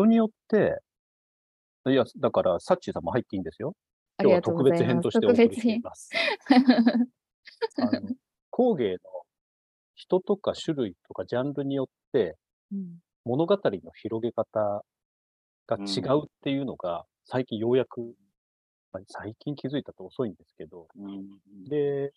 [0.00, 0.80] 人によって、
[1.86, 3.74] いや、だから、サッチーさんも入っていいんですよ。
[4.18, 5.04] あ今日はりがとうござい特別編ます。
[5.04, 5.54] としてお送り。
[5.54, 6.10] しています。
[7.78, 8.00] あの
[8.50, 8.98] 工芸の
[9.94, 12.36] 人とか種類とかジャンルによって
[12.72, 14.84] うん物語の広げ方
[15.66, 18.14] が違うっていうのが最近ようやく、
[18.92, 22.12] まあ最近気づいたと遅いんですけど、うんで、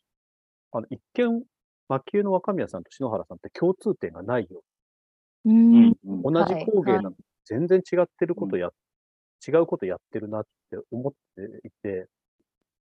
[0.71, 1.43] あの一見、
[1.89, 4.63] 蒔絵の若宮さんと篠原さんって共通点がないよ。
[5.45, 5.93] ううん
[6.23, 7.15] 同じはい工芸なのに
[7.45, 8.69] 全然違ってることうんや、
[9.47, 12.07] 違うことやってるなって思っていて、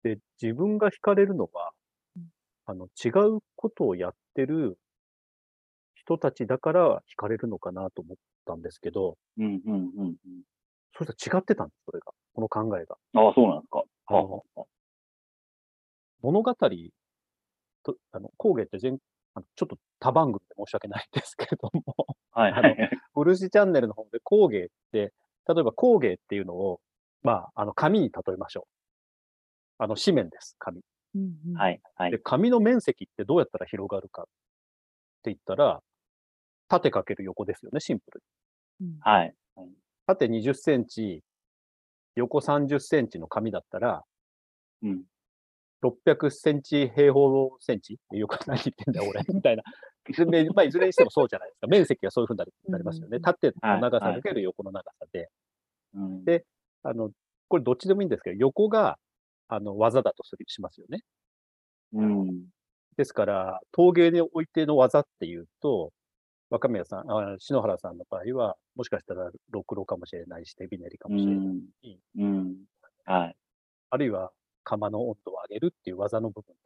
[0.05, 1.73] で、自分が惹かれるのは
[2.17, 2.31] うん、
[2.67, 3.09] あの、違
[3.39, 4.79] うことをやってる
[5.95, 8.17] 人たちだから惹かれるのかなと思っ
[8.47, 10.17] たんですけど、うんうんうん
[10.97, 12.13] そしたら違ってたんです、それが。
[12.35, 12.97] この考えが。
[13.15, 13.21] うん。
[13.21, 13.85] ああ、そうなんですか。
[14.07, 14.45] あの
[16.23, 18.99] 物語と、あの、工芸って全、
[19.37, 21.95] あのちょっと多番組で申し訳ないんですけれども、
[22.31, 22.75] はいあの
[23.15, 25.13] 漆チャンネルの方で工芸って、
[25.47, 26.81] 例えば工芸っていうのを、
[27.23, 28.67] まあ、あの、紙に例えましょ
[29.79, 29.85] う。
[29.85, 30.81] あの、紙面です、紙。
[31.15, 31.81] うんうんはい。
[31.95, 32.19] はいで、。
[32.19, 34.25] 紙の面積ってどうやったら広がるかっ
[35.23, 35.81] て言ったら、
[36.69, 38.23] 縦かける横ですよね、シンプル
[38.81, 38.89] に。
[38.89, 39.35] うんはい。
[40.07, 41.23] 縦20センチ、
[42.15, 44.03] 横30センチの紙だったら、
[44.83, 45.03] うん。
[46.07, 47.99] 600センチ平方センチ？
[48.13, 49.23] よく何言ってんだよ、俺。
[49.33, 49.63] みたいな。
[50.09, 51.67] でまあ、いずれにしてもそうじゃないですか。
[51.67, 53.17] 面積がそういうふうになりますよね。
[53.17, 55.29] うん縦の長さはいかける横の長さで。
[55.95, 56.45] うんで
[56.83, 57.11] あの、
[57.49, 58.99] これどっちでもいいんですけど、横が、
[59.49, 61.01] あの、技だとするしますよね。
[61.93, 62.47] うん。
[62.97, 65.93] ですから、陶芸においての技っていうと、
[66.51, 71.47] 若宮さん、あ篠原さんの場合は、もしかしたら、ろくろかもしれないし、手びねりかうもしれない。
[71.47, 71.63] ん。
[72.19, 72.57] うん。
[73.05, 73.37] はい。
[73.91, 74.33] あるいは、
[74.67, 76.57] 釜の温度を上げるっていう技の部分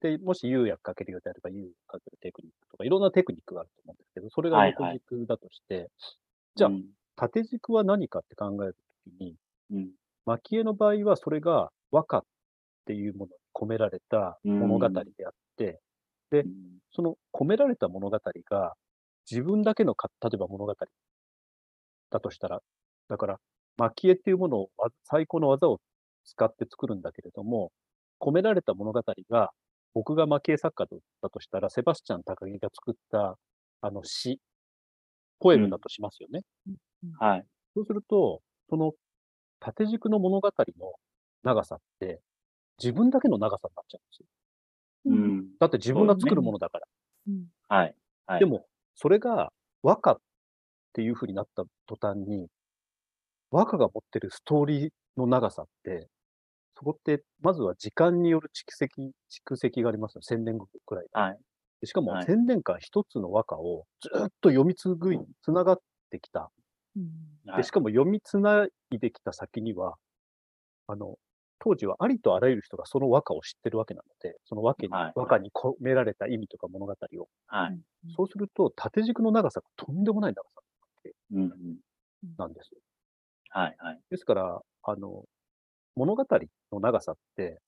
[0.00, 5.00] で、もし釉薬かけるようであれば、釉薬かけるテクニックとか、いろんなテクニックがあると思うんですけど、それが横はいはい。
[5.00, 5.90] 軸だとして、
[6.56, 6.92] じゃあうん。
[7.16, 8.80] 縦軸は何かって考えると
[9.20, 9.36] きに、
[9.70, 9.92] うん。
[10.26, 12.24] 蒔絵の場合はそれが和歌っ
[12.86, 15.80] ていうものに込められた物語であって、
[16.42, 16.78] うん。
[16.92, 18.18] その込められた物語
[18.50, 18.74] が
[19.30, 20.74] 自分だけのか、例えば物語
[22.10, 22.62] だとしたら、
[23.08, 23.40] だから、
[23.76, 25.80] 蒔絵っていうものをわ最高の技を
[26.28, 27.72] 使って作るんだけれども、
[28.20, 29.52] 込められた物語が、
[29.94, 33.38] 僕が蒔絵作家だったとしたら、セバスチャン高木が作った、
[33.80, 34.40] あの詩、
[35.40, 36.42] ポエムだとしますよね。
[37.18, 37.46] はい。
[37.74, 38.92] そうすると、その
[39.60, 40.94] 縦軸の物語の
[41.44, 42.22] 長さって、
[42.82, 44.26] 自分だけの長さになっちゃうんですよ。
[45.06, 45.48] ううんん。
[45.60, 46.88] だって自分が作るものだから。
[47.26, 47.94] うんはい。
[48.26, 48.40] はい。
[48.40, 49.52] でも、それが
[49.82, 50.20] 和歌っ
[50.92, 52.48] ていう風になった途端に、
[53.50, 56.08] 和歌が持ってるストーリーの長さって、
[56.78, 59.12] そこって、まずは時間による蓄積、
[59.48, 60.22] 蓄積がありますよ。
[60.22, 61.06] 千年くらい。
[61.12, 61.38] はい。
[61.80, 65.78] でしかもはい千年間一つの和歌をずっと読み継ぐい、つながっ
[66.10, 66.50] てきた。
[66.96, 69.96] うんで、しかも読みつないできた先には、
[70.88, 71.16] あの、
[71.60, 77.28] 当時はありとあらゆる人がその和歌を知ってるわけなので、その和歌に,、はい和歌に込められた意味とか物語を。
[77.46, 77.80] はい。
[78.08, 80.62] そうすると、縦軸の長さがとんでもない長さ。
[82.38, 82.80] なんですよ。
[83.50, 83.76] はい。
[83.78, 84.02] はい。
[84.10, 85.24] ですから、あの、
[85.98, 86.24] 物語
[86.72, 87.60] の長さって、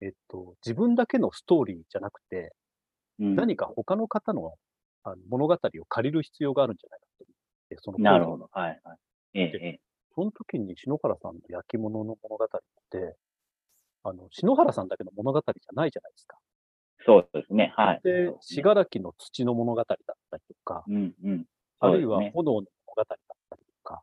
[0.00, 2.54] えっと、自分だけのストーリーじゃなくて、
[3.18, 4.54] うん何か他の方の
[5.04, 5.58] あの物語を
[5.88, 7.34] 借りる必要があるんじゃないかと思っ
[7.68, 8.48] て、そのなるほど。
[8.52, 8.80] はい。
[8.82, 8.96] はい。
[9.34, 9.80] ええ、ええ。
[10.14, 12.48] その時に篠原さんの焼き物の物語っ
[12.90, 13.16] て、
[14.04, 16.38] あの、篠原さんだけの物語じゃないじゃないですか。
[17.04, 17.72] そうですね。
[17.76, 18.00] はい。
[18.02, 19.86] で信楽の土の物語だっ
[20.30, 21.44] たりとか、うんうん。
[21.80, 22.64] あるいは炎の物語
[22.96, 23.06] だっ
[23.50, 24.02] たりとか。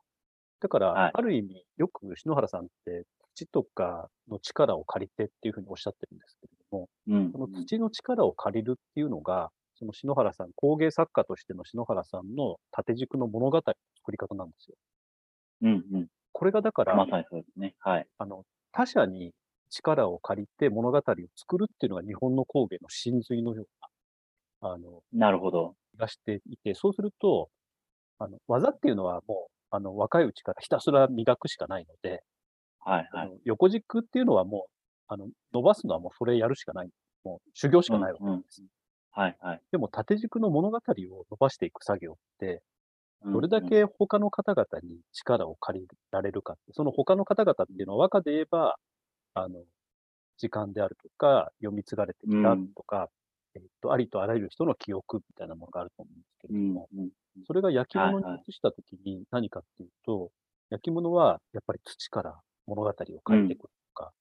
[0.60, 3.06] だから、はいある意味、よく篠原さんって
[3.46, 13.64] 土とかの力を借りてっていうふうにおっしゃってるんですけれども、うんその土の力を借りるっていうのが、その篠原さん、工芸作家としての篠原さんの縦軸の物語の
[13.98, 14.76] 作り方なんですよ。
[15.62, 16.08] うんうん。
[16.32, 17.76] これがだから、まさにそうですね。
[17.80, 18.08] はい。
[18.18, 19.34] あの、他者に
[19.70, 21.02] 力を借りて物語を
[21.36, 23.68] 作るっていうのが日本の工芸の真髄のよう
[24.62, 25.76] な、あの、なるほど。
[25.94, 27.50] 気がしていて、そうすると、
[28.20, 32.24] あの、技っていうのはもう、あの、若いうちからひたすら磨くしかないので、
[32.80, 33.10] はい。
[33.12, 33.42] はい。
[33.46, 34.72] 横軸っていうのはもう、
[35.08, 36.90] あの、伸ばすのはもうそれやるしかない。
[37.24, 38.64] もう修行しかないわけなんです。
[39.12, 39.38] はい。
[39.42, 39.64] はい。
[39.72, 42.64] でも縦軸の物語を伸ばしていく作業って、
[43.24, 48.78] うんどれだけ他の方々に力を借りられるかって、その他の方々っていうのは和歌で言えば、
[49.36, 49.66] あの、
[50.38, 53.10] 時間であるとか、読み継がれてきたとか、
[53.56, 57.12] えっと、ありとあらゆる人の記憶みたいなものがあると思うんですけれうんども、うん。
[57.46, 60.32] それが焼き物にはいはい移したときに何かっていうと、
[60.70, 64.12] 焼き物はやっぱり土から物語を借りてくるとか、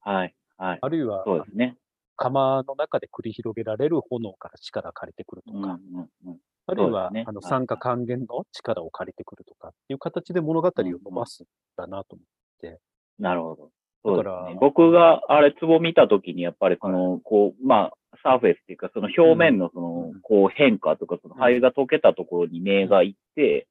[0.00, 0.34] はい。
[0.58, 0.78] はい。
[0.80, 1.76] あるいはそうですね。
[2.16, 6.38] 釜の中で繰り広げられる炎から力借りてくるとか、うんうんうん。
[6.66, 11.46] あるいは、ねあのはい酸化還元の力を借りてくるとかっていう形で物語を伸ばすん
[11.76, 12.26] だなと思っ
[12.60, 12.78] て。
[13.18, 13.64] なるほど。
[13.64, 13.70] だ
[14.04, 14.58] そうですからね。
[14.60, 23.66] 僕があれ、ツボ見たときに、やっぱりその、こう、まあ、サーフェスっていうか、その表面のその、うんこう変化とか、その灰が溶けたところに目が行って、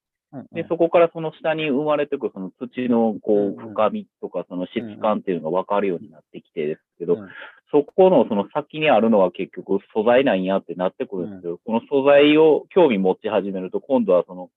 [0.54, 7.30] で、そこからその下に生まれてくるその土のこう深みとかその質感っていうのが分かるようになってきてですけど、うん
[7.74, 14.50] そこのその先にあるのは結局素材なんやってなってくるんですけど、この素材を興味持ち始めると今度はその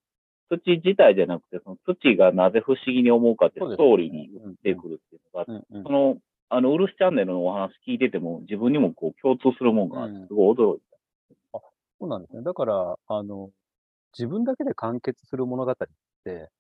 [0.50, 4.31] 土自体じゃなくてその土がなぜ不思議に思うかってストーリーに移っ
[4.61, 6.17] てくるっていうのがその
[6.50, 10.81] あの、ウルスチャンネルのお話聞いてても自分にもこう共通するもんがすごい驚い
[12.00, 12.43] そうなんですね。
[12.43, 13.50] だから、あの、
[14.16, 15.76] 自分だけで完結する物語っ
[16.25, 16.50] て、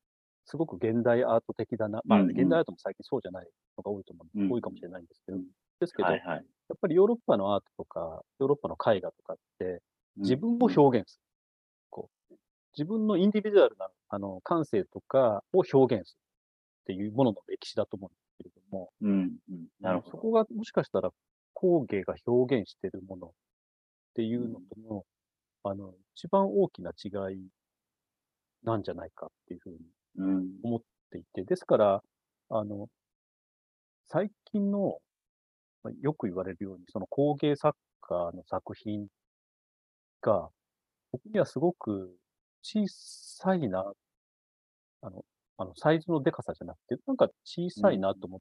[0.46, 2.02] すごく現代アート的だな。
[2.04, 3.48] まあ、現代アートも最近そうじゃない
[3.78, 5.44] のが多いと思う、うん多いかもしれないんですけど、うん
[5.80, 6.08] ですけた。
[6.08, 6.44] ど、やはいはい。
[6.74, 9.82] っぱりヨーロッパのアートとか、ヨーロッパの絵画とかって、
[10.16, 11.24] 自分をうん表現する。
[11.90, 12.34] こう
[12.76, 16.18] 自分のインディビジュアルなあの感性とかを表現する
[16.82, 19.10] っていうものの歴史だと思うんですけれども、うん、
[19.50, 19.66] うん。
[19.80, 20.10] なるほど。
[20.10, 21.10] そこがもしかしたら
[21.52, 23.30] 工芸が表現しているものっ
[24.14, 25.04] ていうのとの、
[25.64, 27.48] あの、一番大きな違い
[28.62, 29.78] なんじゃないかっていうふうに
[30.16, 30.64] うん。
[30.64, 32.04] 思っていて、ですから、
[32.50, 32.88] あの、
[34.06, 35.02] 最近の、
[35.82, 39.08] まあよく言われるように、その工芸作家の作品
[40.22, 40.50] が、
[41.12, 42.18] 僕にはすごく
[42.62, 43.94] 小さいな、
[45.02, 45.24] あの、
[45.56, 48.40] あの、サイズのでかさじゃなくて、なんか小さいなと思,、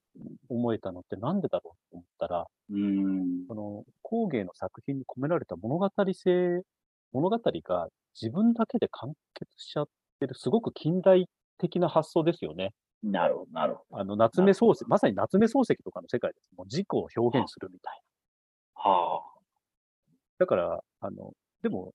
[0.50, 3.48] 思えたのってなんでだろうと思ったら、うん。
[3.48, 6.62] その工芸の作品に込められた物語性、
[7.14, 7.88] 物語が
[8.20, 9.88] 自分だけで完結しちゃっ
[10.20, 11.28] てる、すごく近代
[11.58, 12.74] 的な発想ですよね。
[13.04, 14.02] なるほど、なるほど。
[14.02, 16.56] あの、夏目漱石、まさに夏目漱石とかの世界です。
[16.58, 18.02] もう自己を表現するみたい
[18.76, 18.82] な。
[18.82, 19.22] は
[20.40, 21.94] だから、あの、でも、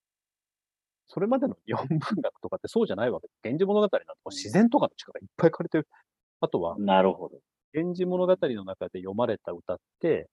[1.08, 3.40] それまでの日本文学とかってそうじゃないわけです。
[3.42, 5.88] 源氏物語なんて自然とかの力いっぱい借りてる。
[6.40, 7.38] あとはあ。、なるほど。
[7.72, 10.28] 源氏物語の中で読まれた歌って、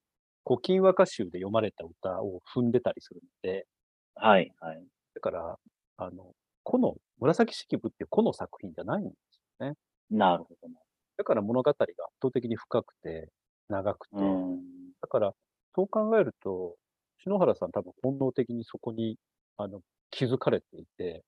[0.46, 3.66] 古今和歌集で読まれた歌を踏んでたりするので、
[4.16, 4.86] はい、はい。
[5.14, 5.58] だから、
[5.96, 9.76] あの、この紫式部ってこの作品じゃないんですよね。
[10.10, 10.68] なるほど。
[11.16, 11.86] だから物語が圧
[12.22, 13.30] 倒的に深くて、
[13.68, 14.20] 長くて、う
[14.56, 14.92] ん。
[15.02, 15.32] だから、
[15.74, 16.76] そう考えると、
[17.18, 19.18] 篠原さん多分本能的にそこに、
[19.56, 19.80] あの、
[20.10, 21.24] 気づかれていて、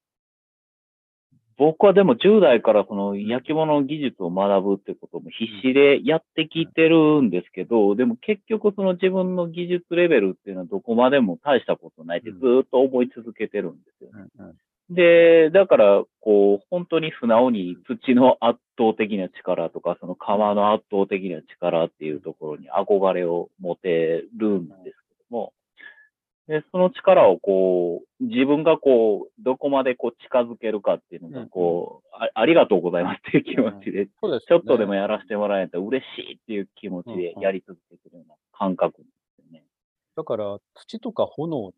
[1.59, 14.11] 僕はでも10代からその焼き物の技術を学ぶってことも必死でやってきてるんですけど、でも結局その自分の技術レベルっていうのはどこまでも大したことないってずーっと思い続けてるんですよ
[14.47, 14.55] ね。
[14.91, 24.91] で、だから、こう、本当に素直に土の圧倒的な力とか、その川の圧倒的な力っていうところに憧れを持てるんですけ
[25.31, 25.53] ども、
[26.49, 39.05] で、その力をこう、自分がこう、どこまでこう近づけるかっていうのが、こう、あありがとうございますっていう気持ちで、そうですちょっとでもややらせてもらえたら嬉しいっていう気持ちでやり続けてるような感覚で
[39.37, 39.63] すよね。
[40.17, 41.73] だから、土とか炎の、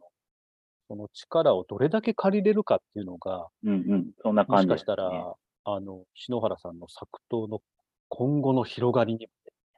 [0.87, 4.11] その力をどれだけ借りれるかっていうのが、うんうん。
[4.23, 4.94] そんなもしかした。
[4.94, 5.34] ら、
[5.64, 7.61] あの、篠原さんの作刀の
[8.08, 9.28] 今後の広がりに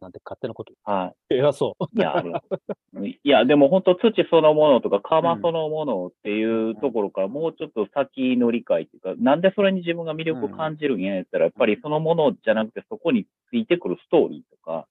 [0.03, 1.35] なんて勝手なことはい。
[1.37, 1.99] 偉そう。
[1.99, 2.59] いや、ありがとう
[3.07, 14.87] いや、でも本当土そのものとか釜そのものっていうところからもうちょっと先の理解っていうか、なんでそれに自分が魅力を感じるんやったら、やっぱりそのものじゃなくてそこについてくるストーリーとか、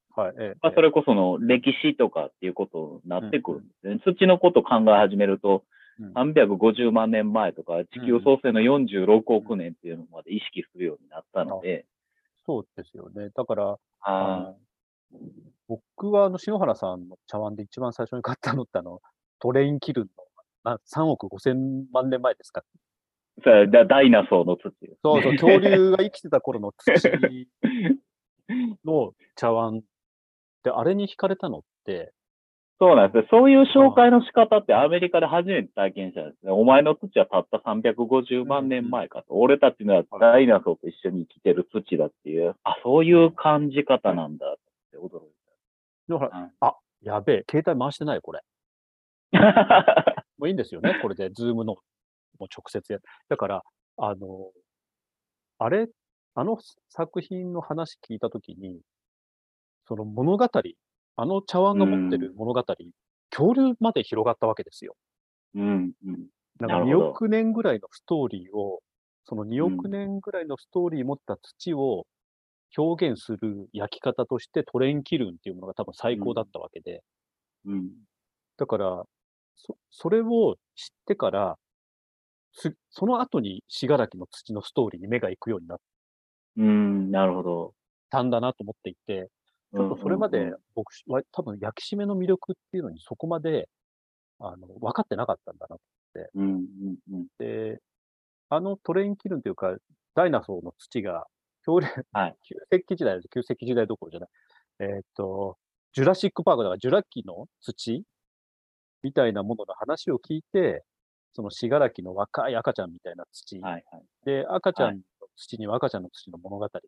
[0.62, 3.58] まあ、それこその歴史とかっていうことになってくる。
[3.60, 3.68] ん。
[3.68, 4.00] ですね。
[4.06, 5.64] 土のこと考え始めると、
[6.00, 6.14] うん。
[6.14, 11.86] 350万年前とか、地球創生の46億年っていうのまで意識するようになったので、
[12.46, 13.30] そうですよね。
[13.36, 14.54] だから、あ
[15.68, 19.00] 僕はあの篠原さんの茶碗で一番最初に買ったのってあの、
[19.40, 20.08] トレインキルン
[20.66, 22.64] のな3億5千万年前ですか。
[23.44, 24.72] それダダイナソーの土。
[25.04, 26.92] そうそう、恐竜が生きてた頃の土
[28.86, 29.82] の茶碗
[30.64, 32.14] で、あれに惹かれたのって、
[32.80, 33.28] そうなんですよ。
[33.30, 36.52] そういう紹介の仕方ってアメリカで初めて体験したんですね。
[36.52, 39.36] お前の土はたった350万年前かと。
[39.36, 44.58] 俺たちのはダイナソーと一緒に生きてる土だっていう、あ、そういう感じ方なんだ
[44.98, 45.32] って驚い
[46.08, 48.42] 篠原うんあ、やべえ、携帯回してないよ、これ。
[49.32, 49.32] た。
[50.38, 51.82] もういいんですよね、これで、ズームの、も
[52.42, 53.00] う直接や。
[53.30, 53.64] だから、
[53.98, 54.52] あの、
[55.60, 55.88] あれ、
[56.36, 56.58] あの
[56.90, 58.82] 作品の話聞いたときに、
[59.88, 60.50] その物語、
[61.18, 62.64] あの茶碗が持ってる物語、
[63.30, 64.96] 恐竜まで広がったわけですよ。
[65.56, 66.28] うん、うん。
[66.60, 68.82] なんか2なるほど億年ぐらいのストーリーを、
[69.26, 72.06] その2うん億年ぐらいのストーリー持った土を
[72.78, 77.04] 表現する焼き方としてトレインキルンっていうものが多分最高だったわけで、
[77.66, 77.90] うん。
[78.58, 79.04] だから、
[79.56, 81.58] そ、それを知ってから、
[82.54, 85.78] すその後に信楽の土のストーリーに目が行くようになっ
[86.58, 87.74] うん、なるほど。
[88.10, 89.30] たんだなと思っていて、
[89.74, 93.70] ちょっとそれまで僕は多分焼き締めの魅力っていうのにそこまで、
[94.40, 95.78] あの、分かってなかったんだな。
[96.36, 97.28] うん、うん、うん。
[97.40, 97.80] で、
[98.50, 99.78] あのトレインキルンというか、
[100.14, 101.26] ダイナソーの土が、
[101.66, 104.30] 恐竜、はい 旧石器時代、旧石器時代どころじゃない。
[104.80, 105.58] えーっと、
[105.94, 108.04] ジュラシックパークだから、ジュラ紀の土
[109.04, 110.84] みたいなものの話を聞いて、
[111.34, 114.06] その信楽の若い赤ちゃんみたいな土、はい、はい。
[114.26, 115.04] で、赤ちゃはんの
[115.36, 116.82] 土には赤ちゃんの土の物語があっ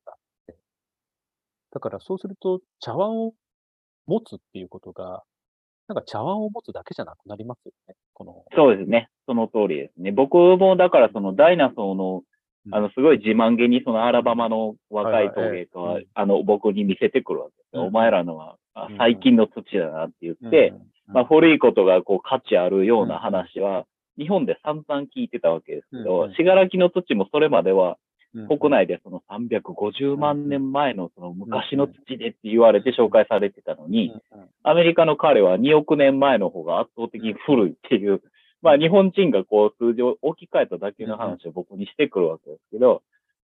[0.48, 0.58] て、
[1.72, 3.34] だからそうすると茶碗を
[4.06, 5.24] 持つっていうことが、
[5.88, 7.96] なんか茶碗を持つだけじゃなくなりますよね。
[8.14, 9.10] この、そうですね。
[9.28, 10.12] その通りですね。
[10.12, 12.24] 僕もだからそのダイナソーの、うん
[12.72, 17.82] あの、すごい自慢げにそのアラバマの若い陶芸家はあの、僕に見せてくるわけですよ。
[17.82, 17.88] うん。
[17.88, 18.58] お前らのは、
[18.98, 20.70] 最近の土だなって言って、
[21.08, 23.86] うん、まあ、古いことがこう価値あるような話は、
[24.18, 26.04] 日本で散々聞いてたわけですけうん。
[26.06, 27.98] どうん、信楽の土もそれまでは、
[28.34, 28.48] うん。
[28.48, 34.12] 国内でその350万年前のその昔の土でって言われて紹介されてたのに、
[34.64, 38.24] アメリカの彼は2億年前の方が圧倒的に古いっていう、
[38.64, 43.04] まあ日本人がこう数字を置き換えただけの話を僕にしてくるわけですけど、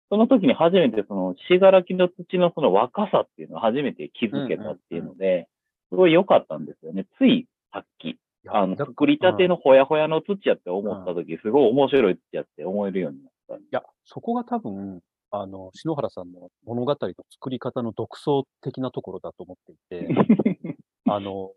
[0.09, 5.47] その時に初めてその信楽の土のその若さっていうのを初めて気づけたっていうので、
[5.89, 7.05] すごい良かったんですよね。
[7.17, 13.55] ついさっき、あの、だ作りたてのほやほやの土やって思った時、すごい面白い土やって思えるようになった。
[13.55, 21.51] いや、そこが多分、あの、篠原さんの物語の作り方の独創的なところだと思っていて、 あの、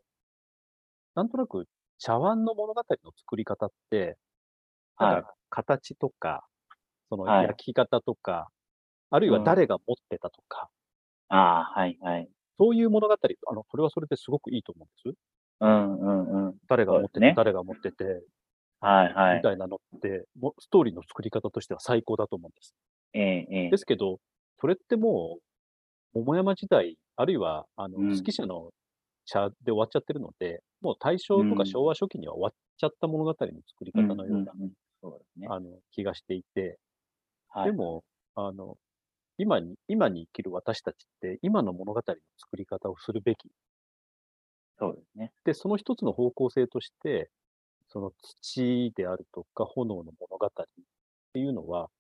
[1.15, 1.67] なんとなく
[2.03, 4.19] 茶碗の物語の作り方って、
[4.97, 6.45] はいか形とか、
[7.11, 8.49] そのはい焼き方とか、
[9.11, 10.69] あるいはうん誰が持ってたとか、
[11.29, 12.29] ああ、はいはい。
[12.59, 15.19] そういう物語、あの、それはそれですごくいいと思うんです。
[15.61, 16.55] うんうんうん。
[16.69, 18.23] 誰が持ってて、ね誰が持ってて、
[18.81, 20.25] はいはいみたいなのって、
[20.59, 22.75] ストーリーの作り方としては最高だと思うんです。
[23.15, 24.19] ええええですけど、
[24.61, 25.39] それっても
[26.15, 28.71] う、桃山時代、あるいは、あの、うん指揮者の
[29.25, 33.37] 茶で終わっちゃってるので、もう大正とうんか昭和初期には終わっちゃった物語の
[33.69, 34.55] 作り方のような。
[35.49, 36.79] あの、気がしていて、
[37.49, 38.79] はい、でも、あの、
[39.39, 43.51] 今に、今に生きる私たちって、今の物語の作り方をするべき。
[44.79, 45.33] そうですね。
[45.45, 47.31] で、その一つの方向性として、
[47.89, 48.13] その
[48.43, 50.51] 土であるとか炎の物語っ
[51.35, 51.91] ていうのは、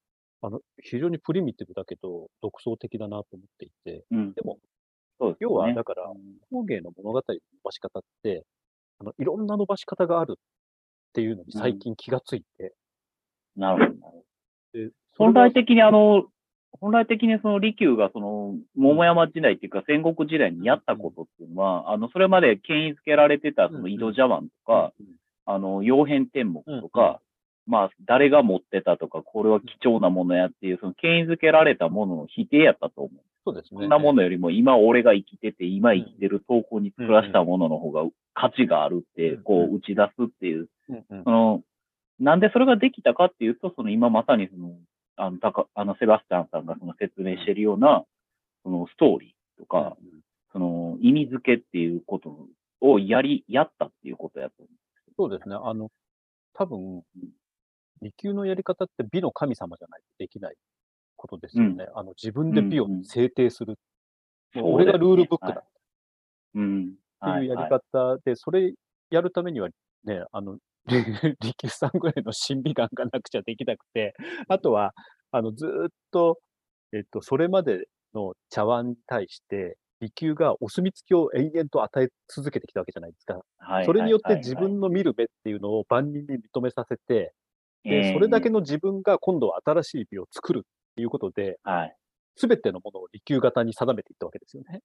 [0.43, 4.37] あの、非常にプリミティブだけど、独創的だなと思っていて、うん。
[4.37, 4.61] でも、
[5.23, 5.49] そうですね。
[5.49, 6.19] 要はだからうん
[6.51, 8.45] 工芸の物語の伸ばし方って、
[8.99, 10.43] あの、いろんな伸ばし方があるっ
[11.13, 12.75] ていうのに最近気がついて、
[13.57, 14.25] なるほどなるほ
[14.75, 14.81] ど。
[14.81, 16.25] で本来的にあの、
[16.81, 25.07] 本来的にその利休がその桃山時代っていうか戦国時代にやったことっていうのは、あの、それまで権威づけられてたその井戸茶碗とか、うん
[25.45, 27.21] あの、曜変天目とうんか、
[27.67, 33.21] まあ、誰が持ってたとか、これは貴重なものやっていう、その権威づけられたものの否定やったと思う。
[33.45, 33.81] そうですね。
[33.81, 38.03] そんなものよりも、今俺が生きてて、今生きてる投稿に作らしたものの方が
[38.35, 39.43] 価値があるって、うん。
[39.43, 41.25] こう打ち出すっていう、うんうん。
[41.25, 41.63] その、
[42.21, 44.75] なんでそれができたかっていうと、その今まさにその、
[45.17, 48.05] あの、たか、あの、セバスチャンさんがその説明してるような、
[48.63, 50.23] そのストーリーとか、うん
[50.53, 52.47] その意味付けっていうこと
[52.81, 54.69] をやり、やったっていうことやと思
[55.17, 55.57] そうですね。
[55.59, 55.91] あの、
[56.55, 57.03] 多分、
[58.03, 60.55] 利休のやり方って美の神様じゃないとできない
[61.23, 61.87] ことですよね。
[61.95, 63.79] あの、自分で美をうんうん制定する。
[64.55, 64.59] う。
[64.61, 65.65] もう俺がルールブックだっ
[66.55, 66.95] うん。
[67.23, 68.75] ていうやりはい方で、それ
[69.11, 69.69] やるためには
[70.05, 70.59] ね、あの、
[71.41, 74.15] 利休さんぐらいの審美眼がなくちゃできなくて、
[74.49, 74.93] あとは、
[75.31, 76.41] あの、ずーっと、
[76.93, 83.41] えっと、それまでの茶碗に対して、利休がお墨付きを延々と与え続けてきたわけじゃないですか。
[83.59, 87.33] はいそれによってはい自分の見る目っていうのを万人に認めさせて、
[87.85, 90.67] ええで、それだけの自分が今度は新しい美を作る
[91.01, 91.97] いうことで、はい。
[92.37, 94.81] すべてのものを利休型に定めていったわけですよね。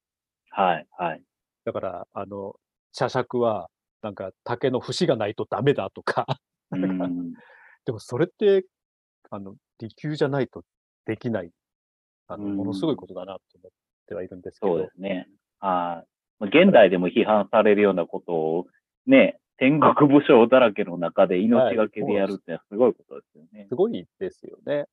[0.50, 0.86] はい。
[0.96, 1.22] はい。
[1.64, 2.54] だから、あの、
[2.92, 3.68] 茶杓は、
[4.02, 6.26] なんか竹の節がないとダメだとか、
[6.70, 6.78] うん。
[7.84, 8.64] でもそれって、
[9.30, 10.62] あの、利休じゃないと
[11.04, 11.50] できない、
[12.28, 13.72] あの、うんものすごいことだなと思っ
[14.06, 15.28] てはいるんですけどそうで、すね。
[15.58, 16.08] はい。
[16.38, 18.66] まあ現代でも批判されるようなことを、
[19.06, 23.66] ね、戦国武将だらけの中で命がけでやるってすごいことですよね。
[23.68, 24.86] すごいですよね。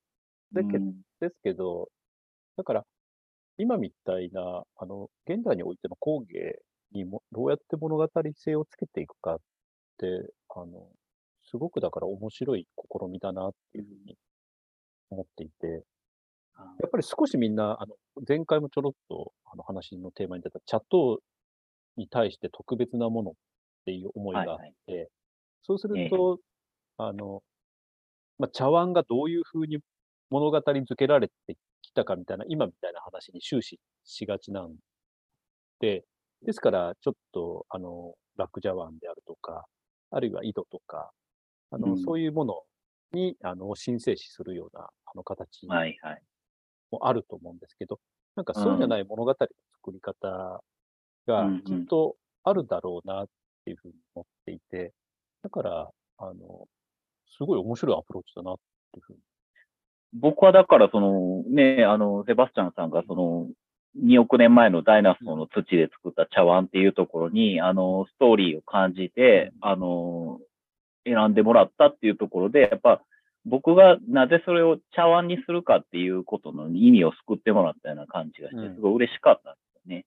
[0.54, 1.02] だけうん。
[1.20, 1.90] ですけど、
[2.58, 2.86] だから、
[3.58, 6.60] 今みたいな、あの、現代においての工芸
[6.92, 9.40] にも、どうやって物語性をつけていくかっ
[9.98, 10.06] て、
[10.50, 10.90] あの、
[11.50, 14.18] すごくだから面白い試みだなっていうふうに
[15.10, 15.84] 思っていて、
[16.58, 17.96] やっぱり少しみんな、あの、
[18.28, 21.20] 前回もちょろっとあの話のテーマに出たチャット
[21.98, 23.34] に対して特別なものっ
[23.86, 25.08] ていう思いがあって、はい
[25.68, 26.38] そうすると、
[26.98, 27.42] あの、
[28.38, 29.80] まあ、茶碗がどういうふうに
[30.30, 34.76] 物語付けられてきたかみたいな、今みたいな話に終始しがちなん
[35.80, 36.06] で、
[36.42, 39.66] ですから、ちょっと、あの、ラックジャワンであるとか、
[40.12, 41.12] あるいは井戸とか、
[41.72, 42.64] あの、うんそういうもの
[43.14, 46.24] に、あの、申請視するような、あの、形はいはい。
[46.92, 48.00] もあると思うんですけど、
[48.36, 49.36] なんかそうじゃない物語の
[49.74, 50.62] 作り方
[51.28, 53.28] がきっとあるだろうなっ
[53.66, 54.94] ていうふうに思っていて、
[55.44, 56.68] だから、あの、
[57.28, 58.58] すごい面白いアプローチだなっ
[58.94, 59.20] ていうふうに。
[60.20, 63.48] 僕はだから、その、ね、あの、セバスチャンさんが、その、
[64.02, 70.40] 2億年前のダイナソーの土で作った茶碗っていうところに、あの、ストーリーを感じて、あの、
[71.06, 73.02] 選んでもらったっていうところで、やっぱ、
[73.46, 80.06] 僕がなぜそれを茶碗にするかっていうことの意味を救ってもらったような感じがしてう、んすごい嬉しかったんですよね。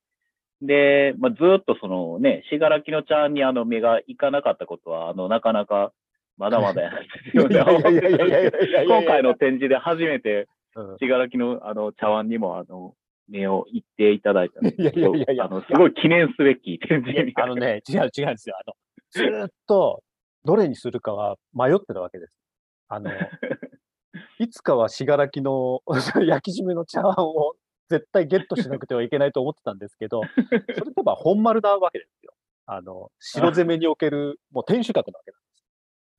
[0.60, 5.92] で、まあ、ずーっとそのね、しがらきの茶碗にあの目がいかなかったことは、あの、なかなか、
[6.38, 7.00] まだまだやな。
[7.34, 12.94] 今回の展示で初めて、うんしがらきのあの茶碗にもあの
[13.28, 17.32] 目を言っていただいたんですけどいやいやいやいやあの、すごい記念すべき展示に。
[17.36, 18.56] あのね、違う違うんですよ。
[18.56, 18.74] あの、
[19.10, 20.02] ずーっと、
[20.44, 22.32] どれにするかは迷ってたわけです。
[22.88, 23.10] あの、
[24.38, 25.82] いつかは信楽の
[26.26, 27.54] 焼き締めの茶碗を
[27.88, 30.22] 絶対ゲットしなくてはいけないと思ってたんですけど、
[30.76, 32.32] それってば本丸なわけですよ。
[32.66, 35.47] あの、白攻めにおける、もう天守閣なわけなんです。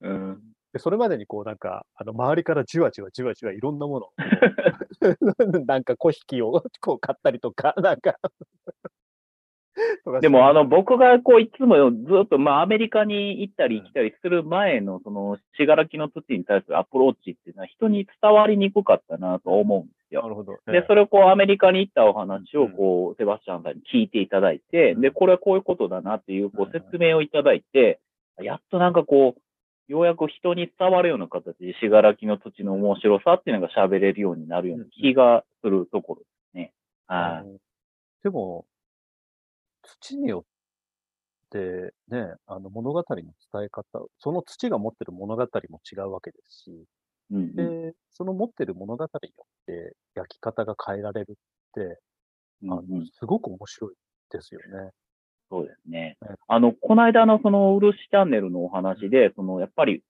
[0.01, 0.39] うん。
[0.73, 4.07] で、それまでにこうなんか、あの、周りからじわじわじわじわいろんなもの
[5.65, 8.19] なんか小引きをこう買ったりとか、なんか
[10.21, 20.29] でも、あの、僕がこう、いつもずっと、まあ、アメリカに行ったり来たりする前の、その、しがらきの土に対するアプローチっていうのは、人に伝わりにくかったなと思うんですよな。
[20.29, 20.57] るほど。
[20.67, 27.99] で、それをこう、アメリカに行ったお話を、うんこう、セバスチャンさんに聞いていただいて、で、これはこういうことだなっていう、こう、うん説明をいただいて、
[28.41, 29.41] やっとなんかこう、
[29.89, 36.73] ようやく人に伝わるような形で、しがらきの土地の面白さっていうのが喋れるようになるような気がするところですね。
[37.07, 37.47] はい。
[37.49, 37.57] うん
[38.23, 38.67] でも、
[39.83, 40.45] 土によっ
[41.49, 43.33] てね、あの物語の伝
[43.65, 46.85] え方、その土が持ってる物語も違うわけですし、
[47.31, 47.75] うんうん。
[47.91, 51.35] で、その持ってる物語によって焼き方が変えられるっ
[51.73, 51.99] て、
[52.69, 53.95] あのうんうんすごく面白い
[54.31, 54.91] ですよね。
[55.49, 56.17] そうですね。
[56.21, 56.35] うん。
[56.47, 60.03] あの、この間のその、漆チャンネルのお話で、その、やっぱり、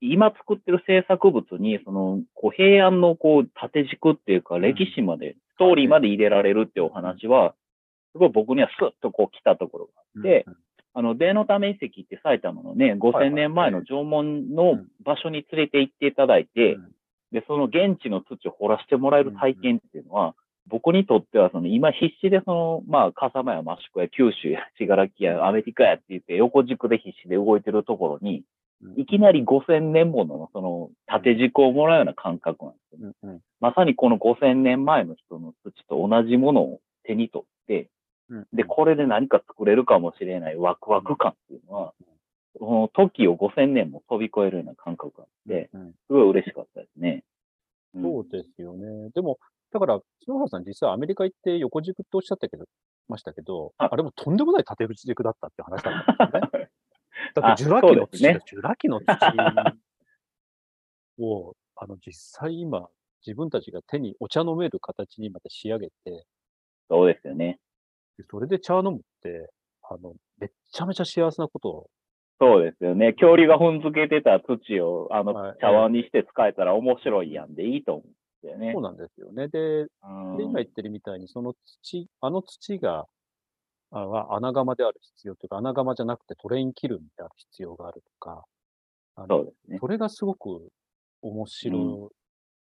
[0.00, 4.60] 今作ってる制作物に、その、こう、平安のこう、縦軸っていうか、ん。
[4.60, 7.54] 歴史まで、ストーリーまで入れられるっていうお話は、
[8.12, 10.56] すごい僕にはスッとこう来たところがあって、うん
[10.98, 16.88] あの、デーノタメ遺跡って埼玉のね、はい5000年前の縄文の場所に連れて行っていただいて、うん。
[17.32, 20.34] で、その現地の土を掘らせてもらえる体験っていうのは、
[20.68, 28.44] 僕にとっては、その今必死でその、まあ、笠間や益子や九州や信楽やアメリカやって言って横軸で必死で動いてるところに、うん
[28.98, 33.14] いきなり5000年ものその縦軸をもらうような感覚なんですよね。
[33.22, 37.88] うんうんまさにこの5000年前の人の土と同じものを手に取って、
[38.28, 41.94] うんで、これで何か作れるかもしれないワクワク感っていうのは、
[42.58, 47.24] その時を5000年も飛び越えるような感覚があって、うんすごい嬉しかったですね。
[47.96, 49.10] んそうですよね。
[49.14, 49.38] でも、
[49.76, 52.64] だから、篠原さん実はアメリカ行って横軸っておっしゃったけど、
[53.08, 56.70] ましたけど、ああれもとんでもない縦軸だったって話だったんですよね。
[57.34, 59.04] だあって、ジュラ紀の土ねジュラ紀の土
[61.22, 62.88] を、あの、実際今、
[63.26, 66.24] 自分たちが手にお茶飲める形にまで仕上げて、
[66.88, 67.58] そうですよね。
[68.16, 69.50] でそれで茶を飲むって、
[69.82, 71.90] あの、めっちゃめちゃ幸せなことを、
[72.40, 73.12] そうですよね。
[73.12, 78.08] 恐竜が踏んづけてた土を、あのはい、茶碗にして使えたら面白いやんでいいと思う
[78.54, 78.82] んですよねそう。
[78.82, 79.48] なんですよね。
[79.48, 83.06] で、うんで今言ってるみたいに、その土、あの土が、
[83.90, 88.44] あは穴窯である必要というか、穴窯じゃなくてトレインキルンである必要があるとか、
[89.14, 89.78] あのそうですね。
[89.80, 90.68] それがすごく
[91.22, 92.12] 面白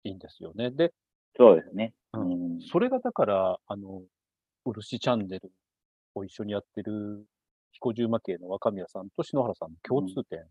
[0.04, 0.70] いんですよね。
[0.70, 0.92] で、
[1.36, 1.94] そうですね。
[2.14, 2.60] ううんん。
[2.62, 4.02] それがだから、あの、
[4.64, 5.52] 漆チャンネル
[6.14, 7.26] を一緒にやってる
[7.72, 10.44] 彦十魔系の若宮さんと篠原さんの共通点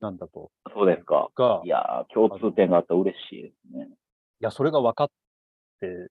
[0.00, 1.30] なんだと、そうですか。
[1.36, 3.88] が、いやー、共通点があったら嬉しいですね。
[4.40, 5.08] いや、それが分かっ
[5.80, 6.08] て、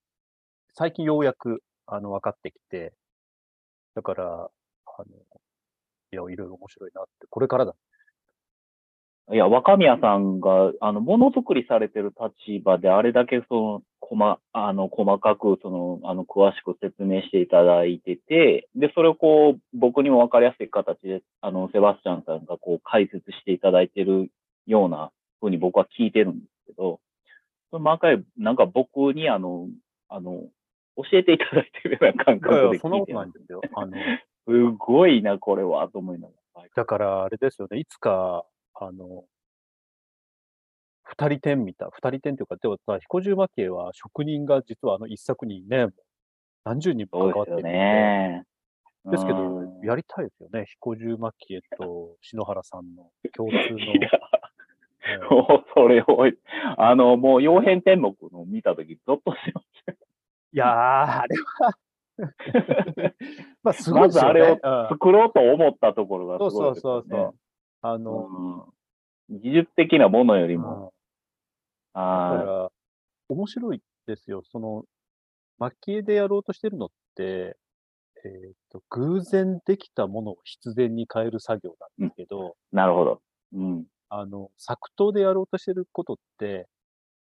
[0.76, 2.94] 最近ようやく、あの、分かってきて、
[3.96, 4.26] だから、
[4.86, 5.06] あの、
[6.12, 7.76] いや、いろいろ面白いなって、これからだ。
[9.32, 12.14] いや、若宮さんが、あの、ものづくりされてる
[12.48, 24.30] 立場で、あれだけその、細、あの、細かく、その、あの、詳しく説明していただいてて、で、それをこう、僕にもわかりやすい形で、あの、セバスチャンさんがこう、解説していただいてる
[24.68, 27.00] ようなふうに僕は聞いてるんですけど、
[27.74, 29.68] それ毎回、なんか僕にあの、
[30.08, 30.44] あの、
[30.96, 33.62] 教えていただいてるような感覚でそんなこ聞いてますとないんですよ。
[33.74, 33.98] あの、
[34.48, 36.68] すごいな、これは、と思いながら。
[36.76, 39.26] だから、あれですよね、いつか、あの、
[41.02, 45.88] 二人点みたい、二人点というか、でもさ、彦十蒔絵は職人が実はあの一作にね、
[46.66, 48.44] 何十人も関わってるので、ね。
[49.06, 50.66] ですけどうん、やりたいですよね。
[50.68, 53.78] 彦十蒔絵と篠原さんの共通の。
[55.76, 56.06] それを、
[56.78, 59.66] あの、もう、曜変天目の見たとき、ゾッとしまし
[60.54, 61.78] いやー、あれは
[63.64, 63.92] まあ、すた。
[63.92, 64.08] ごいね。
[64.08, 67.24] まずあれをうん作ろうと思ったところがそうすごいそうですよね。
[67.24, 67.36] そうそう。
[67.82, 68.74] あの、うん
[69.30, 70.94] 技術的なものよりうんも。
[71.94, 72.72] だかはら、
[73.30, 74.44] 面白いですよ。
[74.44, 74.84] その、
[75.60, 77.58] 蒔絵でやろうとしてるのって、
[78.26, 82.76] えっと、偶然できたものを必然に変える作業なんですけど、い。
[82.76, 83.22] なるほど。
[83.54, 83.86] うん。
[84.16, 86.68] あの、作刀でやろうとしてることって、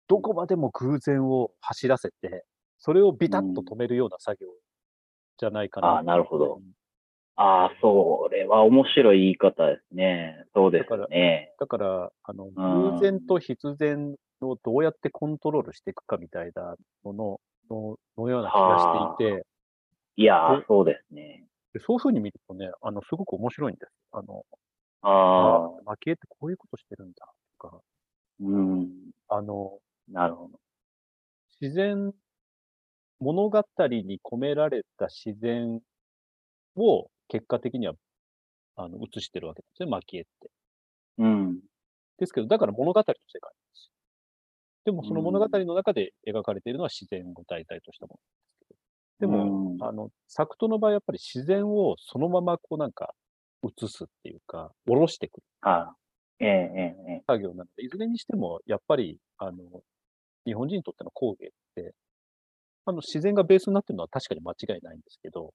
[0.09, 2.45] どこまでも偶然を走らせて、
[2.79, 4.49] それをビタッと止めるような作業
[5.39, 5.89] じゃないかな。
[5.89, 6.61] ああ、なるほど。
[7.37, 10.45] ああ、それは面白い言い方ですね。
[10.55, 11.55] そうですよね。
[11.61, 17.41] だから、あの、うん偶然と必然をどうやってコントロールしていくかみたいなもの
[17.71, 19.47] ののような気がしていて、
[20.17, 21.47] いやそうですね。
[21.75, 23.93] でそういうふうに見るとね、あの、すごく面白いんです。
[24.11, 24.45] あの、
[25.03, 25.09] あ
[25.79, 27.27] あ、あ、蒔絵ってこういうことしてるんだ
[27.61, 27.83] とか、
[28.41, 29.13] うん。
[29.29, 30.61] あの、なるほど。
[31.61, 32.13] 自然、
[33.21, 35.81] 物語に込められた自然
[36.77, 37.95] を結果的には、
[38.77, 40.51] あの、映してるわけですね、蒔絵って。
[41.19, 41.63] うん。
[42.19, 43.91] ですけど、だから物語の世界です。
[44.85, 48.23] でも、そのうん物語の中で描かれているのは自然を題材としたもので
[48.65, 48.81] すけど。
[49.21, 53.15] でも、うんあの、作刀の場合、やっぱり自然をそのままこうなんか
[53.65, 55.95] 映すっていうか、下ろしてくるは
[56.41, 56.45] い。
[56.45, 56.55] ええ、え
[57.09, 57.23] え、ええ。
[57.27, 59.57] 作業なので、いずれにしても、やっぱり、あの、
[60.45, 61.95] 日本人にとっての工芸って、
[62.85, 65.53] あの、自然がベースになってるのは確かに間違いないんですけど、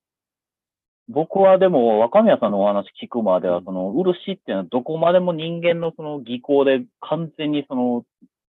[1.09, 8.03] 僕はでも、若宮さんのお話聞くまでは、うんその、漆っていうのはどこまでも人間のその技巧で完全にその、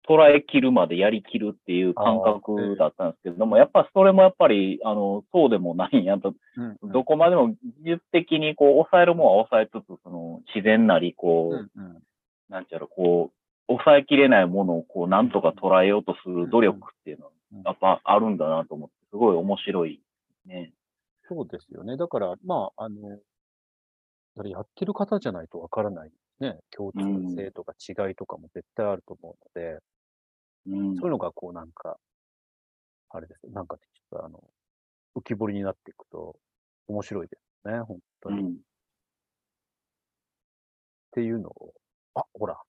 [0.08, 6.34] 捉え切るまでやり切るっていう感覚だったんですけれども、やっぱそれもやっぱり、あの、そうでもないんやと、
[6.84, 12.04] どこまでも技術的にこう、抑えるものは抑えつつ、その、自然なり、こう、うんうん。
[12.50, 20.02] なんちゃら、こう、抑えきれないものをこう、なんとか捉えようとする努力っていうのはうん、やっぱあるんだなと思って、すごい面白い
[20.46, 20.74] ね。
[21.30, 21.96] そうですよね。
[21.98, 23.20] だから、まあ、あの、
[24.50, 29.80] やってる方じゃないとわからないね、共通性とか違いとかも絶対あると思うので、
[30.67, 31.97] うんそういうのがこうなんか、
[33.10, 33.52] あれですよ。
[33.52, 34.43] なんかちょっとあの、
[35.15, 36.36] 浮き彫りになっていくと
[36.88, 38.41] 面白いですね、本当に。
[38.41, 38.58] っうん。
[41.12, 41.73] ていうのを、
[42.15, 42.60] あ、ほら、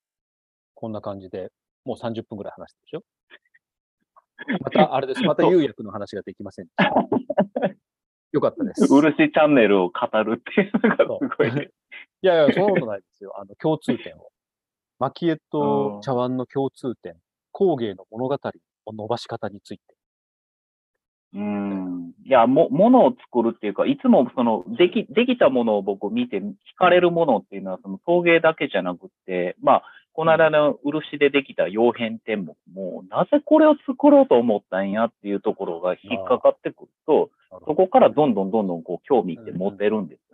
[0.74, 1.50] こんな感じで、
[1.85, 3.02] もう30分ぐらい話してるでしょ？
[4.64, 5.22] また、あれです。
[5.22, 6.68] また釉薬の話ができません。
[8.33, 8.88] よかったです。
[8.88, 11.70] 漆チャンネルを語るっていうのがすごいね。
[12.20, 13.38] いやいや、そんなことないですよ。
[13.38, 14.33] あの、共通点を。
[14.98, 17.16] 蒔絵と茶碗の共通点、
[17.54, 18.38] 工芸の物語
[18.86, 19.82] を伸ばし方について。
[21.34, 22.12] うん。
[22.26, 37.30] いや、も、ものを作るっていうか、いつもその、でき、できたものを僕見て、惹かれるものっていうのは、その陶芸だけじゃなくって、まあ、この間の漆でできた曜変天目も、なぜこれを作ろうと思ったんやっていうところが引っかかってくると、
[37.66, 40.34] そこからどんどんどんどんこう興味って持てるんですよ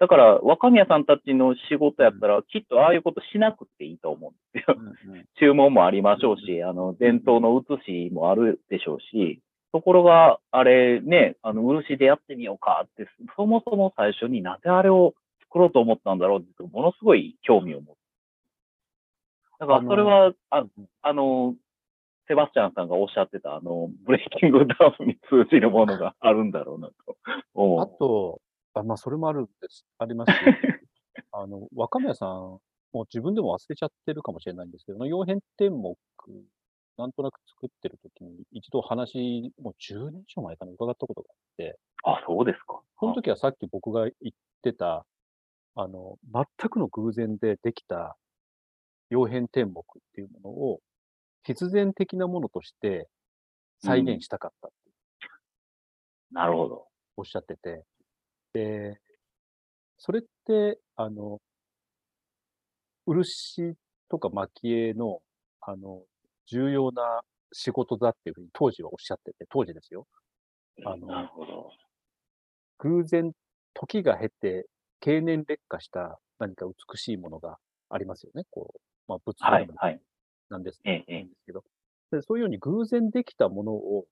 [0.00, 4.76] だから、若宮さんたちの仕事やったら、きっとああいうことしなくていいと思うんですよ。
[4.78, 9.40] うんうん注文もありましょうし、あの、伝統の写しもあるでしょうし、
[9.72, 17.98] ところが、あれね、あの、漆でやってみようかって、そもそも最初になぜあれを作ろうと思ったんだろうって、ものすごい興味を持つ。
[19.60, 20.64] だから、それは、あ
[21.02, 21.54] あの、
[22.28, 27.16] セバスチャンさんがおっしゃってた、あの、ブレイキングダウンに通じるものがあるんだろうなと
[27.54, 27.80] 思う。
[27.80, 28.40] あと、
[28.78, 29.84] あまあ、それもあるんです。
[29.98, 30.34] ありますし、
[31.32, 32.60] あの、若宮さん、も
[32.94, 35.96] う自分でも忘れちゃってるかもしれないんですけど、曜変天目、
[36.96, 42.82] なんとなく作ってる時に、一度話、もう10年以上前かな、伺ったことがあって、あ、そうですか。
[42.98, 45.06] その時はさっき僕が言ってた、
[45.74, 48.16] あの、全くの偶然でできた
[49.10, 50.80] 曜変天目っていうものを、
[51.44, 53.08] 必然的なものとして
[53.80, 54.88] 再現したかったって
[56.30, 56.86] なるほど。
[57.16, 57.84] おっしゃってて、
[58.58, 59.00] で、
[59.98, 61.40] それって、あの、
[63.06, 63.76] 漆
[64.08, 65.20] とか蒔絵の、
[65.60, 66.02] あの、
[66.46, 70.06] 重要な仕事だっていうふうに当時はおっしゃってて、当時ですよ。
[70.84, 71.70] あのなるほど。
[72.78, 73.32] 偶然、
[73.74, 74.66] 時が経て、
[75.00, 77.58] 経年劣化した何か美しいものが
[77.90, 78.42] ありますよね。
[78.50, 80.00] こう、まあ、仏像はい、はい。
[80.48, 81.64] なんです,、ええええなんですけど
[82.10, 82.22] で。
[82.22, 84.06] そういうように偶然できたものを、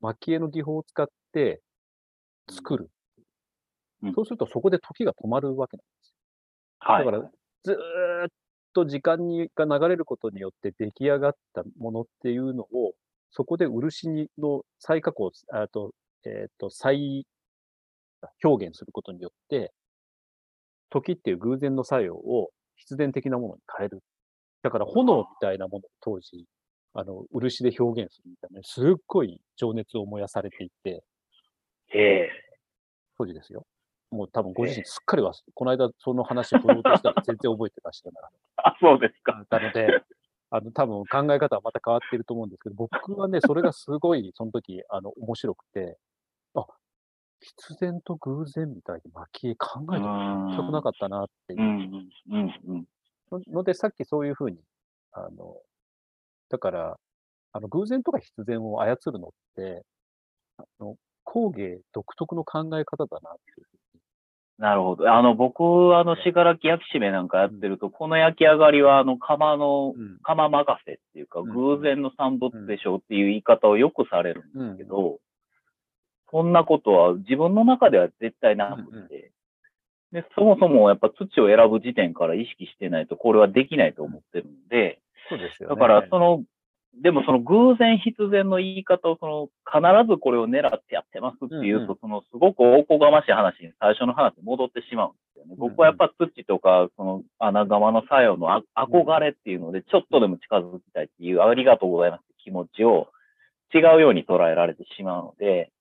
[0.00, 1.62] 蒔絵の技法を使って
[2.50, 2.90] 作る。
[4.04, 6.14] うんそうするとそこで時が止まるわけなんですよ。
[6.80, 7.04] はい。
[7.04, 7.30] だから
[7.64, 7.74] ずー
[8.26, 8.28] っ
[8.74, 12.94] と時間にが流れることによって出来上がったものっていうのを、
[13.30, 15.92] そこで漆にの再加工、あと、
[16.24, 17.26] えっ、と、再
[18.42, 19.72] 表現することによって、
[20.90, 24.02] 時っていう偶然の作用を必然的なものに変える。
[24.62, 26.46] だから炎みたいなものを当時、
[26.94, 31.02] あの、漆で表現するみたいな、すっごい情熱を燃やされていて、
[31.88, 32.30] へえ。
[33.16, 33.66] 当時ですよ。
[34.14, 39.44] もう多分ご自身すっかり忘れ、この間その話を振ろうとしたら全然覚えてらっしゃらなあ、そうですか。
[39.50, 40.02] たので、
[40.50, 45.98] あの、多分考え方はまた変わっていると思うんですけど、僕はね、それがすごい、その時、あの、面白くて、
[46.54, 46.64] あ、
[47.40, 52.84] 必然と偶然みたいに蒔絵考えた全くなかったなっていううんうんうんうん。
[53.32, 54.58] のので、さっきそういうふうに、
[55.12, 55.56] あの、
[56.48, 56.98] だから、
[57.52, 59.84] あの、偶然とか必然を操るのって、
[60.58, 63.83] あの、工芸独特の考え方だなっていうふうに。
[64.58, 65.12] なるほど。
[65.12, 70.18] あの、僕、あの、しがらき焼き締めなんかやってると、この焼き上がりは、あの、窯の、うん。
[70.22, 71.44] 窯任せっていうか、ん。
[71.44, 75.18] 偶然の産物でしょうっていう言い方をよくされるんですけど、
[76.30, 79.32] そんなことは自分の中では絶対なくて、
[80.12, 85.74] で、そもそもやっぱ土を選ぶ時点から意識してないと、これはできないと思ってるんで、そうですよね。
[85.74, 86.44] だから、その、
[87.02, 95.54] でもその偶然必然の言い方を、その、必ずこれを狙ってやってますっていうと、うんうんその、すごくおこがましい話に最初の話に戻ってしまうんですよね。
[95.58, 103.08] 僕はやっぱ土とか、その、穴窯の作用のあ憧れっていうので、ちょっとでも近づきたいっていう、ありがとうございますって気持ちを
[103.74, 105.72] 違うように捉えられてしまうので、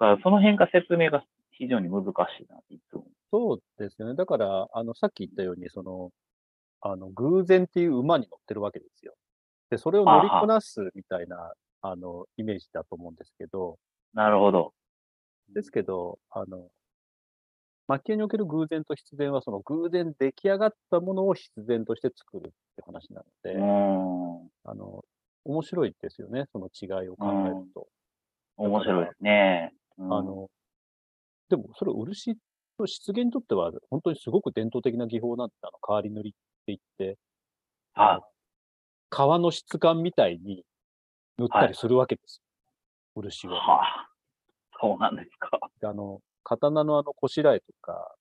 [0.00, 2.08] だからその辺が説明が非常に難し
[2.42, 3.04] いなっていつも。
[3.30, 4.14] そうですよね。
[4.14, 6.10] だから、あの、さっき言ったように、その、
[6.80, 9.14] あの、偶然っていう馬に乗ってるわけですよ。
[9.70, 11.52] で、それを乗りこなすみたいな、
[11.82, 13.78] あの、イメージだと思うんですけど、
[14.14, 14.72] なるほど。
[15.50, 16.68] ですけど、あの、
[17.86, 23.56] 蒔絵における偶然と必然は、その偶然出来上がったものを必然として作るって話なので。
[24.64, 25.04] あの、
[25.44, 27.88] 面白いですよね、その違いを考えると。
[28.56, 29.72] 面白いですね。
[29.98, 30.48] うんあの、
[31.48, 32.36] でもそれ漆
[32.76, 37.18] と漆芸にとっては本当にすごく伝統的な技法なんで、あの、変わり塗りって言って、
[37.94, 38.20] あ
[39.18, 40.64] 革の質感みたいに
[41.38, 42.40] 塗ったはいりするわけです
[43.16, 43.22] よ。
[43.22, 43.50] 漆い。
[43.50, 43.54] を。
[43.54, 44.08] はあ。
[44.80, 45.60] そうなんですか。
[45.80, 48.14] であの、刀のあの、こしらえとか、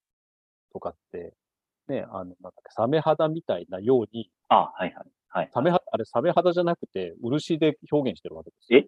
[0.74, 1.34] とかって、
[1.90, 5.08] ね、あの、なんだっけ、サメ肌みたいなように、あ、はいはい。
[5.30, 5.52] はい。
[5.54, 8.80] サメ肌、あれ、サメ肌じゃなくて、漆で表現してるわけですよ。
[8.80, 8.88] え？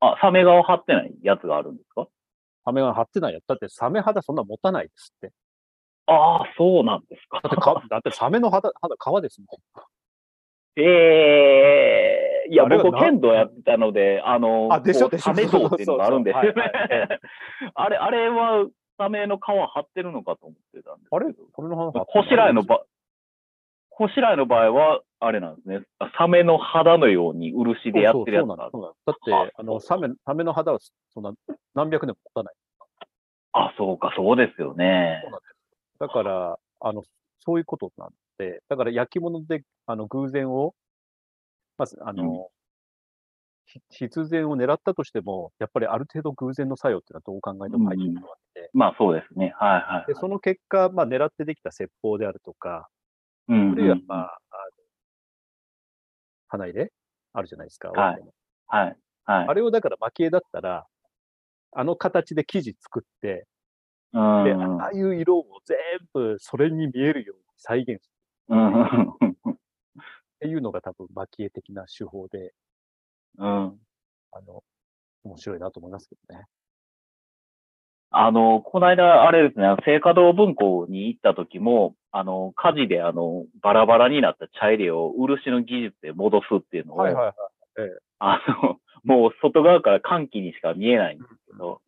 [0.00, 2.08] あ、サメ側貼ってないやつがあるんですか？
[2.64, 3.46] サメが貼ってないやつ。
[3.46, 5.32] だって、サメ肌そんな持たないですって。
[6.08, 7.40] ああ、そうなんですか。
[7.42, 9.75] だってか、だってサメの肌、肌、皮ですもん。
[10.76, 16.72] ええいや、僕、剣道やってたので、あの、あでしょこうでしょサメ道っていうのがあるんですよね。
[17.74, 18.66] あれ、あれは、
[18.98, 21.26] サメの皮貼ってるのかと思ってたんですあれ？
[21.52, 22.80] これの話こしらえの場、
[23.90, 25.80] こしらえの場合は、あれなんですね。
[26.18, 28.58] サメの肌のように漆でやってるやつなん。
[28.58, 28.70] だっ
[29.24, 30.78] て、ああの、サメ、サメの肌は
[31.12, 31.32] そんな
[31.74, 32.54] 何百年も持たない。
[33.52, 35.30] あ、そうか、そうですよねそう。
[35.32, 35.54] なんです。
[36.00, 37.02] だから、あの、
[37.40, 38.14] そういうことなんで、
[38.68, 40.74] だから焼き物で、あの、偶然を、
[41.78, 42.50] まず、あの、
[43.66, 49.54] ひ必然を狙ったとしても、やっぱりある程度偶然の作用っていうのはどう考えても入ってくるわけで、まあ、そうですね。
[49.58, 50.06] はいはい、はい。
[50.06, 52.88] で、その結果、まあ、狙ってできた説法であるとか、
[53.48, 54.36] うんあるいは、まあ、あの、
[56.48, 56.92] 花入れ
[57.32, 57.90] あるじゃないですか。
[57.90, 58.20] はい
[58.68, 58.96] はい。
[59.24, 59.46] はい。
[59.48, 60.86] あれをだから蒔絵だったら、
[61.72, 63.46] あの形で生地作って、
[64.12, 65.76] うんで、ああいう色を全
[66.14, 68.15] 部それに見えるように再現するうん。
[68.52, 69.58] っ
[70.40, 72.52] ていうのが多分蒔絵的な手法で、
[73.38, 73.78] うん。
[74.32, 74.62] あの、
[75.24, 76.46] 面白いなと思いますけどね。
[78.10, 87.34] あの、この間、あれですね、聖華堂文庫に行った時も、あの、火事で、あの、バラバラになった茶入れを漆の技術で戻すっていうのを、はいはい。
[88.18, 91.80] あの、もう外側から歓喜にしか見えないんですけど、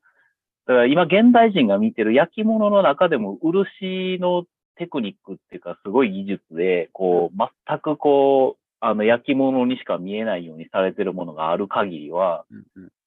[0.66, 4.44] だから今現代人が見てる焼き物の中でも漆の
[4.79, 7.37] テクニックっていうかすごい技術で、こう、
[7.67, 12.45] 全くこう、あの焼き物にしか見えないようにされてるものがある限りは、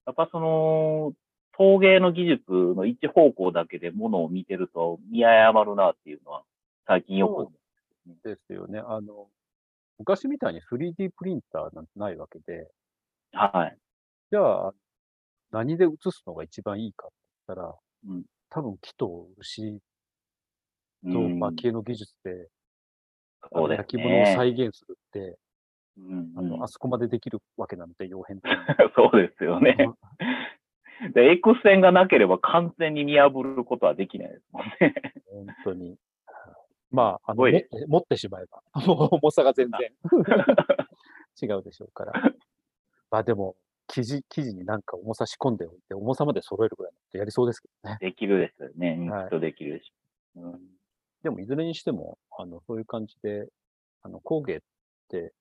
[0.05, 1.13] やっぱその、
[1.57, 6.43] 陶芸の技術の一方向だけでものを見てると見誤るなっていうのは
[6.87, 7.51] 最近よく思う。
[8.23, 8.79] ですよね。
[8.79, 9.27] あの、
[9.99, 12.67] 昔みたいに 3D プリンターなんてないわけで、
[13.31, 13.77] はい。
[14.31, 14.73] じゃあ、
[15.51, 17.15] 何で写すのが一番いいかって
[17.47, 17.75] 言ったら、
[18.07, 19.79] うん多分木と牛
[21.03, 22.47] とうん蒔絵の技術で、
[23.53, 25.37] そうね焼き物を再現するって、
[25.97, 28.41] うんあの、うんあそこまでできるわけなので、傭変。
[28.95, 29.75] そうですよね。
[31.13, 34.93] で、X 線がなければ完全に見破ることはできないですもんね。
[35.25, 35.97] 本当に。
[36.91, 37.45] まあ、あの
[37.87, 39.91] 持ってしまえば、も う重さが全然
[41.41, 42.13] 違うでしょうから。
[43.09, 43.55] まあでも、
[43.87, 47.97] 生地、生地になんか重さ仕込んでおいて、重さまで揃えるぐらいのやりそうですけどね。
[47.99, 48.99] できるですよね。
[48.99, 50.41] きっとできるでしょ。
[50.41, 50.59] うん
[51.23, 53.47] でも、いずれにしても、あの、そういう感じで、
[54.01, 54.59] あの、工芸っ
[55.09, 55.33] て、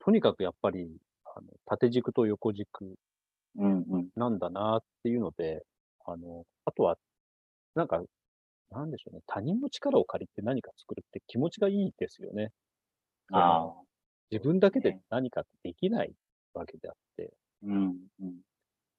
[0.00, 0.98] とにかくやっぱり、
[1.36, 2.96] あの、縦軸と横軸
[3.56, 4.08] うんうん。
[4.16, 5.64] なんだなっていうので、
[6.06, 6.98] あの、あとは、
[7.74, 8.02] なんか、
[8.70, 12.52] なんでしょうね、他人の力を借りて何か作るって気持ちがいいですよね。
[13.28, 13.86] そああの。
[14.30, 16.14] 自分だけでね何かできない
[16.54, 18.40] わけであって、うんうん。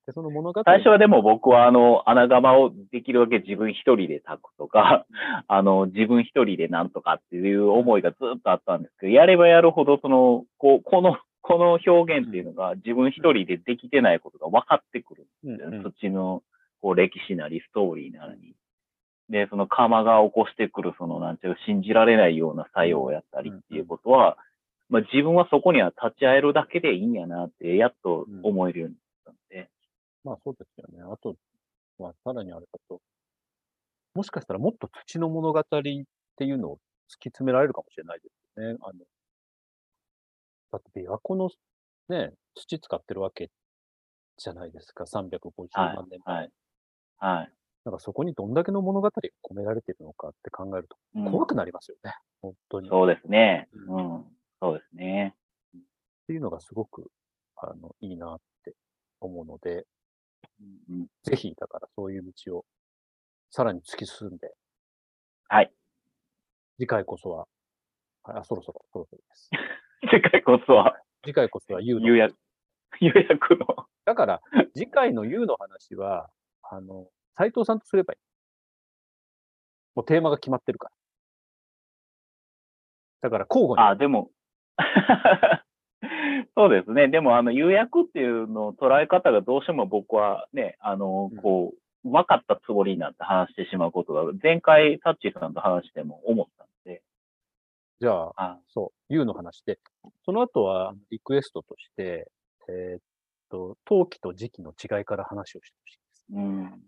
[0.09, 5.05] で、その物語最初はでも僕はあの、穴窯をできるだけ自分一人で炊くとか、
[5.47, 15.77] あの、自分一人でなんとかっていう思いがずっとあったんですけど、やればやるほどその、こう、この、この表現っていうのが自分一人でできてないことが分かってくるんですよね。
[15.77, 16.41] うんうんそっちの、
[16.81, 18.55] こう、歴史なりストーリーなり。
[19.29, 24.37] で、その窯が起こしてくる、その、なんていうか信じられないような作用をやったりっていうことは、
[24.89, 28.95] まあ自分はそこには立ち会えるだけでいいんやなって、やっと思えるように。
[30.23, 31.03] まあそうですよね。
[31.03, 31.35] あと、
[31.97, 33.01] まあさらにあれだと、
[34.13, 38.77] もしかしたらもっと土の物語っていうのを突き詰められるかもしれないですよね。
[38.81, 38.99] あの、
[40.71, 41.49] だって琵琶湖の
[42.09, 43.49] ね、土使ってるわけ
[44.37, 45.05] じゃないですか。
[45.05, 46.35] 350はい万年前。
[46.35, 46.51] はい。
[47.17, 47.51] はい。
[47.85, 49.11] だからそこにどんだけの物語が
[49.43, 52.13] 込められているのかって考えるとうん怖くなりますよね。
[52.41, 52.87] 本当に。
[52.87, 53.67] っそうですね。
[53.73, 54.25] ううん。
[54.61, 55.35] そうですね。
[56.29, 57.09] ていうのがすごく、
[57.55, 58.75] あの、いいなって
[59.19, 59.85] 思うので、
[60.89, 62.65] うん、ぜひ、だからそういう道を
[63.51, 64.53] さらに突き進んで、
[65.47, 65.71] はい。
[66.77, 67.45] 次回こそは、
[68.23, 69.49] あ、そろそろ、そろそろです。
[70.11, 72.01] 次回こそは、次回こそは U の。
[72.01, 72.35] 釉薬、
[72.99, 73.87] 釉薬の。
[74.05, 74.41] だから、
[74.75, 76.29] 次回の U の話は、
[76.63, 78.19] あの、斉藤さんとすればいい。
[79.95, 80.91] もうテーマが決まってるから。
[83.21, 83.91] だから交互に。
[83.91, 84.31] あ、でも、
[86.55, 87.07] そうですね。
[87.07, 91.73] でも、あの、釉薬っていうのを捉え方がどうしても僕はね、あのうん、こ
[92.03, 97.01] う、分かったつもりになって話してしまうことが、前回、タッチーさんと話しても思ったんで、
[97.99, 99.79] じゃあ、あそう、U の話で、
[100.23, 102.31] その後はリクエストとして、
[102.69, 103.01] えーっ
[103.49, 106.25] と、陶器と時期の違いから話をしてほしいです。
[106.33, 106.81] うん。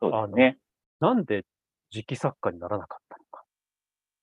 [0.00, 0.58] そうですね。
[0.98, 1.44] なんで
[1.90, 3.44] 時期作家にならなかったのか。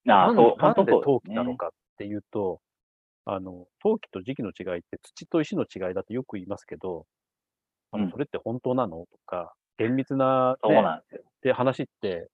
[0.09, 1.31] ああ、そう、なんで陶器。
[1.31, 2.59] なのかっていうと、
[3.25, 7.05] あの、陶器と時期の違いって土と石の違いだとよく言いますけど、
[7.91, 9.05] あのうんそれって本当なの？
[9.11, 11.21] とか、厳密な、そうね、なんですよ。
[11.41, 12.29] で話って、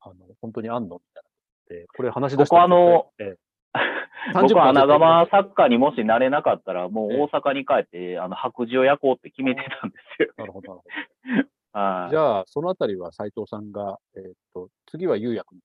[0.00, 0.96] あの、本当にあんの？
[0.96, 3.36] みたいなのって、これ話し出した僕はあの、ええ
[4.34, 10.32] 30僕は穴分は窯絶対作家にもしなれなかったら、もうええ大阪に帰って、あの、白磁を焼こうって決めてたんですよ。
[10.36, 11.48] なるほど、なるほど。
[11.78, 12.10] はい。
[12.10, 15.56] じゃあ、そのあたりは斉藤さんが、えーっと、次は釉薬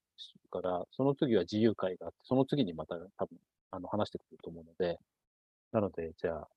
[0.52, 3.38] から、その次は自由会があって、その次にまた多分、
[3.74, 5.00] あの、話してくると思うので、
[5.72, 6.48] なので、じゃあ、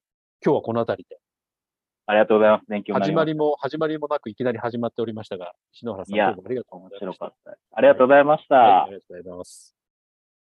[0.44, 1.18] 今日はこのあたりで、
[2.04, 2.66] ありがとうございます。
[2.68, 7.32] 勉強になり始まりも、始まりもなくいきなり始まっておりましたが、篠原さん、どうもありがとうございました。
[7.72, 8.54] ありがとうございました。
[8.54, 9.75] はい、ありがとうございます。